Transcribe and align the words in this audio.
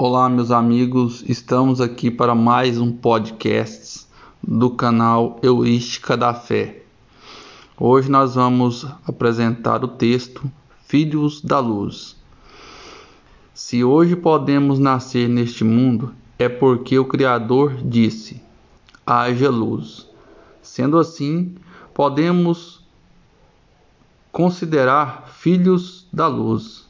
Olá, 0.00 0.28
meus 0.28 0.52
amigos, 0.52 1.24
estamos 1.28 1.80
aqui 1.80 2.08
para 2.08 2.32
mais 2.32 2.78
um 2.78 2.92
podcast 2.92 4.06
do 4.40 4.70
canal 4.70 5.40
Heurística 5.42 6.16
da 6.16 6.32
Fé. 6.32 6.84
Hoje 7.76 8.08
nós 8.08 8.36
vamos 8.36 8.86
apresentar 9.04 9.82
o 9.82 9.88
texto 9.88 10.48
Filhos 10.86 11.42
da 11.42 11.58
Luz. 11.58 12.16
Se 13.52 13.82
hoje 13.82 14.14
podemos 14.14 14.78
nascer 14.78 15.28
neste 15.28 15.64
mundo, 15.64 16.14
é 16.38 16.48
porque 16.48 16.96
o 16.96 17.04
Criador 17.04 17.74
disse: 17.82 18.40
haja 19.04 19.50
luz. 19.50 20.08
Sendo 20.62 20.96
assim, 20.96 21.56
podemos 21.92 22.86
considerar 24.30 25.26
filhos 25.26 26.06
da 26.12 26.28
luz. 26.28 26.87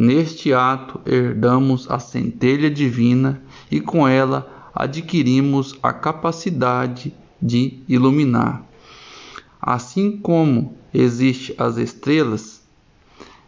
Neste 0.00 0.54
ato, 0.54 1.00
herdamos 1.04 1.90
a 1.90 1.98
centelha 1.98 2.70
divina 2.70 3.42
e 3.68 3.80
com 3.80 4.06
ela 4.06 4.70
adquirimos 4.72 5.76
a 5.82 5.92
capacidade 5.92 7.12
de 7.42 7.82
iluminar. 7.88 8.62
Assim 9.60 10.16
como 10.16 10.78
existem 10.94 11.56
as 11.58 11.78
estrelas, 11.78 12.62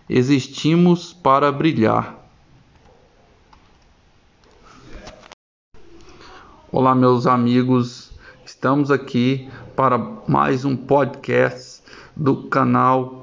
existimos 0.08 1.12
para 1.12 1.52
brilhar. 1.52 2.18
Olá, 6.72 6.96
meus 6.96 7.28
amigos, 7.28 8.10
estamos 8.44 8.90
aqui 8.90 9.48
para 9.76 9.96
mais 10.26 10.64
um 10.64 10.76
podcast 10.76 11.80
do 12.16 12.48
canal 12.48 13.19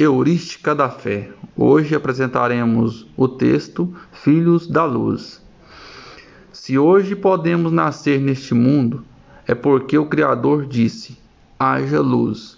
Heurística 0.00 0.76
da 0.76 0.88
Fé. 0.88 1.28
Hoje 1.56 1.92
apresentaremos 1.92 3.04
o 3.16 3.26
texto 3.26 3.92
Filhos 4.12 4.68
da 4.68 4.84
Luz. 4.84 5.42
Se 6.52 6.78
hoje 6.78 7.16
podemos 7.16 7.72
nascer 7.72 8.20
neste 8.20 8.54
mundo, 8.54 9.04
é 9.44 9.56
porque 9.56 9.98
o 9.98 10.06
Criador 10.06 10.66
disse: 10.66 11.18
haja 11.58 12.00
luz. 12.00 12.56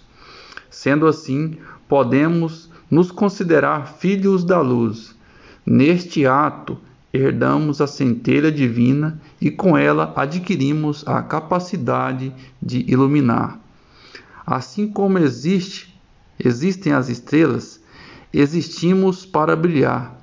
Sendo 0.69 1.07
assim, 1.07 1.57
podemos 1.89 2.69
nos 2.91 3.09
considerar 3.09 3.87
filhos 3.87 4.43
da 4.43 4.61
luz. 4.61 5.15
Neste 5.65 6.27
ato, 6.27 6.77
herdamos 7.11 7.81
a 7.81 7.87
centelha 7.87 8.51
divina 8.51 9.19
e 9.41 9.49
com 9.49 9.75
ela 9.75 10.13
adquirimos 10.15 11.03
a 11.07 11.23
capacidade 11.23 12.31
de 12.61 12.85
iluminar. 12.87 13.59
Assim 14.45 14.87
como 14.87 15.17
existe 15.17 15.90
existem 16.43 16.93
as 16.93 17.09
estrelas, 17.09 17.81
existimos 18.33 19.25
para 19.25 19.55
brilhar. 19.55 20.17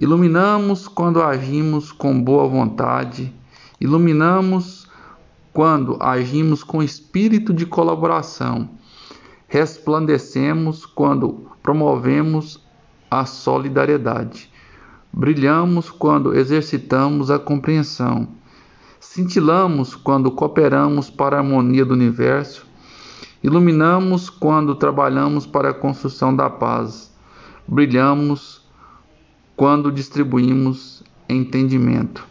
Iluminamos 0.00 0.88
quando 0.88 1.22
agimos 1.22 1.92
com 1.92 2.20
boa 2.20 2.48
vontade, 2.48 3.32
iluminamos 3.80 4.88
quando 5.52 5.98
agimos 6.00 6.64
com 6.64 6.82
espírito 6.82 7.52
de 7.52 7.66
colaboração, 7.66 8.70
resplandecemos 9.46 10.86
quando 10.86 11.46
promovemos 11.62 12.58
a 13.10 13.26
solidariedade, 13.26 14.50
brilhamos 15.12 15.90
quando 15.90 16.34
exercitamos 16.34 17.30
a 17.30 17.38
compreensão, 17.38 18.28
cintilamos 18.98 19.94
quando 19.94 20.30
cooperamos 20.30 21.10
para 21.10 21.36
a 21.36 21.40
harmonia 21.40 21.84
do 21.84 21.92
universo 21.92 22.71
Iluminamos 23.42 24.30
quando 24.30 24.76
trabalhamos 24.76 25.46
para 25.46 25.70
a 25.70 25.74
construção 25.74 26.34
da 26.34 26.48
paz. 26.48 27.12
Brilhamos 27.66 28.62
quando 29.56 29.90
distribuímos 29.90 31.02
entendimento. 31.28 32.24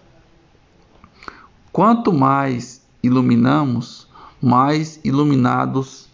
Quanto 1.69 2.13
mais 2.13 2.85
iluminamos, 3.03 4.07
mais 4.41 5.01
iluminados 5.03 6.07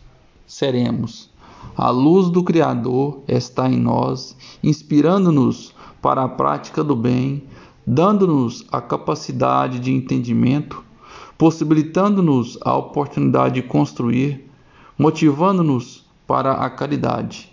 seremos. 0.48 1.30
A 1.76 1.92
luz 1.92 2.30
do 2.32 2.44
Criador 2.44 3.22
está 3.28 3.70
em 3.70 3.80
nós, 3.80 4.36
inspirando-nos 4.64 5.76
para 6.02 6.24
a 6.24 6.30
prática 6.30 6.84
do 6.84 6.96
bem, 6.96 7.44
dando-nos 7.86 8.66
a 8.72 8.82
capacidade 8.82 9.80
de 9.80 9.94
entendimento, 9.94 10.84
possibilitando-nos 11.38 12.58
a 12.62 12.76
oportunidade 12.76 13.62
de 13.62 13.68
construir 13.68 14.47
motivando-nos 14.98 16.06
para 16.26 16.54
a 16.54 16.70
caridade. 16.70 17.52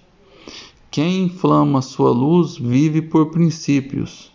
Quem 0.90 1.24
inflama 1.24 1.82
sua 1.82 2.10
luz 2.10 2.56
vive 2.56 3.02
por 3.02 3.30
princípios. 3.30 4.32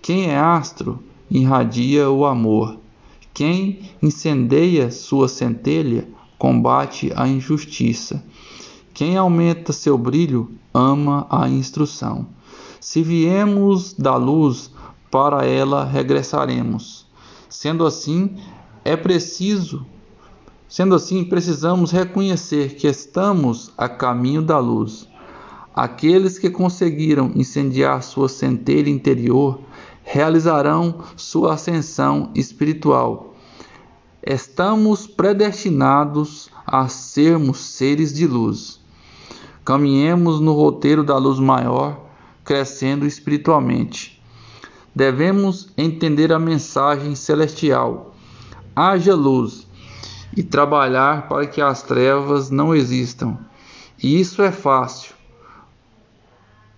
Quem 0.00 0.26
é 0.26 0.38
astro 0.38 1.02
irradia 1.30 2.10
o 2.10 2.26
amor. 2.26 2.76
Quem 3.32 3.90
incendeia 4.02 4.90
sua 4.90 5.28
centelha 5.28 6.08
combate 6.38 7.12
a 7.14 7.26
injustiça. 7.26 8.22
Quem 8.92 9.16
aumenta 9.16 9.72
seu 9.72 9.96
brilho 9.96 10.50
ama 10.74 11.26
a 11.30 11.48
instrução. 11.48 12.26
Se 12.80 13.02
viemos 13.02 13.94
da 13.94 14.16
luz, 14.16 14.70
para 15.10 15.46
ela 15.46 15.84
regressaremos. 15.84 17.06
Sendo 17.48 17.86
assim, 17.86 18.36
é 18.84 18.96
preciso 18.96 19.86
Sendo 20.72 20.94
assim, 20.94 21.22
precisamos 21.22 21.90
reconhecer 21.90 22.76
que 22.76 22.86
estamos 22.86 23.70
a 23.76 23.90
caminho 23.90 24.40
da 24.40 24.58
luz. 24.58 25.06
Aqueles 25.74 26.38
que 26.38 26.48
conseguiram 26.48 27.30
incendiar 27.34 28.02
sua 28.02 28.26
centelha 28.26 28.88
interior 28.88 29.60
realizarão 30.02 31.00
sua 31.14 31.52
ascensão 31.52 32.30
espiritual. 32.34 33.34
Estamos 34.22 35.06
predestinados 35.06 36.48
a 36.66 36.88
sermos 36.88 37.58
seres 37.58 38.10
de 38.10 38.26
luz. 38.26 38.80
Caminhemos 39.66 40.40
no 40.40 40.54
roteiro 40.54 41.04
da 41.04 41.18
luz 41.18 41.38
maior, 41.38 42.00
crescendo 42.42 43.06
espiritualmente. 43.06 44.22
Devemos 44.94 45.68
entender 45.76 46.32
a 46.32 46.38
mensagem 46.38 47.14
celestial. 47.14 48.14
Haja 48.74 49.14
luz 49.14 49.70
e 50.36 50.42
trabalhar 50.42 51.28
para 51.28 51.46
que 51.46 51.60
as 51.60 51.82
trevas 51.82 52.50
não 52.50 52.74
existam. 52.74 53.38
E 54.02 54.20
isso 54.20 54.42
é 54.42 54.50
fácil, 54.50 55.14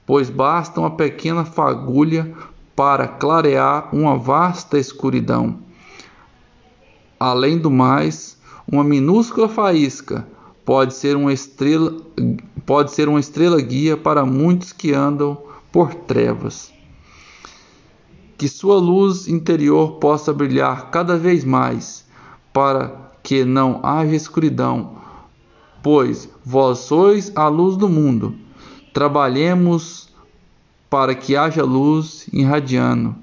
pois 0.04 0.28
basta 0.28 0.80
uma 0.80 0.90
pequena 0.90 1.44
fagulha 1.44 2.34
para 2.76 3.06
clarear 3.06 3.94
uma 3.94 4.16
vasta 4.16 4.78
escuridão. 4.78 5.58
Além 7.18 7.58
do 7.58 7.70
mais, 7.70 8.36
uma 8.70 8.82
minúscula 8.82 9.48
faísca 9.48 10.26
pode 10.64 10.94
ser 10.94 11.16
uma 11.16 11.32
estrela, 11.32 11.96
pode 12.66 12.92
ser 12.92 13.08
uma 13.08 13.20
estrela 13.20 13.60
guia 13.60 13.96
para 13.96 14.26
muitos 14.26 14.72
que 14.72 14.92
andam 14.92 15.38
por 15.70 15.94
trevas. 15.94 16.72
Que 18.36 18.48
sua 18.48 18.76
luz 18.76 19.28
interior 19.28 19.92
possa 19.92 20.32
brilhar 20.32 20.90
cada 20.90 21.16
vez 21.16 21.44
mais 21.44 22.04
para 22.52 23.13
que 23.24 23.42
não 23.42 23.80
haja 23.82 24.14
escuridão, 24.14 24.98
pois 25.82 26.28
vós 26.44 26.80
sois 26.80 27.32
a 27.34 27.48
luz 27.48 27.74
do 27.76 27.88
mundo. 27.88 28.36
Trabalhemos 28.92 30.10
para 30.90 31.14
que 31.14 31.34
haja 31.34 31.64
luz 31.64 32.28
irradiando. 32.32 33.16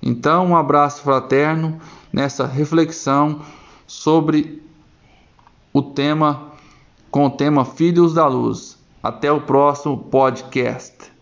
Então, 0.00 0.46
um 0.46 0.56
abraço 0.56 1.02
fraterno 1.02 1.78
nessa 2.12 2.46
reflexão 2.46 3.42
sobre 3.84 4.62
o 5.72 5.82
tema 5.82 6.52
com 7.10 7.26
o 7.26 7.30
tema 7.30 7.64
Filhos 7.64 8.14
da 8.14 8.28
Luz. 8.28 8.78
Até 9.02 9.30
o 9.30 9.40
próximo 9.40 9.98
podcast. 9.98 11.15